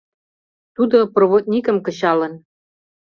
[0.75, 2.33] Тудо проводникын кычалын.